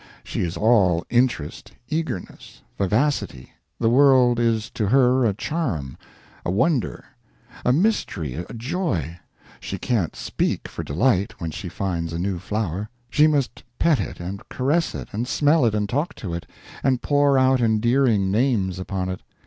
She 0.23 0.41
is 0.41 0.57
all 0.57 1.05
interest, 1.11 1.73
eagerness, 1.87 2.63
vivacity, 2.75 3.51
the 3.79 3.87
world 3.91 4.39
is 4.39 4.71
to 4.71 4.87
her 4.87 5.25
a 5.25 5.33
charm, 5.35 5.95
a 6.43 6.49
wonder, 6.49 7.05
a 7.63 7.71
mystery, 7.71 8.33
a 8.33 8.51
joy; 8.51 9.19
she 9.59 9.77
can't 9.77 10.15
speak 10.15 10.67
for 10.67 10.81
delight 10.83 11.39
when 11.39 11.51
she 11.51 11.69
finds 11.69 12.13
a 12.13 12.17
new 12.17 12.39
flower, 12.39 12.89
she 13.11 13.27
must 13.27 13.63
pet 13.77 13.99
it 13.99 14.19
and 14.19 14.41
caress 14.49 14.95
it 14.95 15.09
and 15.11 15.27
smell 15.27 15.67
it 15.67 15.75
and 15.75 15.87
talk 15.87 16.15
to 16.15 16.33
it, 16.33 16.47
and 16.83 17.03
pour 17.03 17.37
out 17.37 17.61
endearing 17.61 18.31
names 18.31 18.79
upon 18.79 19.07
it. 19.07 19.21